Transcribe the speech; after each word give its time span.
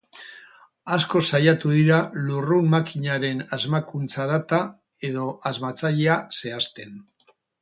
Asko 0.95 1.19
saiatu 1.27 1.73
dira 1.73 1.99
lurrun-makinaren 2.29 3.45
asmakuntza 3.59 4.27
data 4.33 4.63
edo 5.11 5.27
asmatzailea 5.53 6.19
zehazten. 6.41 6.99